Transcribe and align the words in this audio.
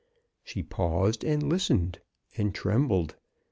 She 0.43 0.63
paused, 0.63 1.23
and 1.23 1.43
listened, 1.47 1.99
and 2.35 2.55
trembled. 2.55 3.13